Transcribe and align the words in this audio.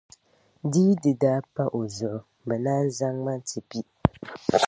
Di 0.71 0.79
yi 0.87 0.93
di 1.03 1.11
daa 1.21 1.39
pa 1.53 1.63
o 1.79 1.81
zuɣu, 1.97 2.19
bɛ 2.47 2.55
naan 2.63 2.87
zaŋ 2.97 3.15
ma 3.25 3.33
n-ti 3.39 3.59
pi. 3.69 3.79